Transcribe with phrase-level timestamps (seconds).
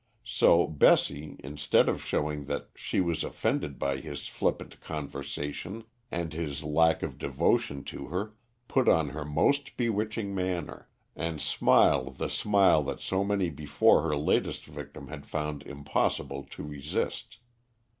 [0.25, 6.63] So Bessie, instead of showing that she was offended by his flippant conversation and his
[6.63, 8.33] lack of devotion to her,
[8.67, 14.15] put on her most bewitching manner, and smiled the smile that so many before her
[14.15, 17.37] latest victim had found impossible to resist.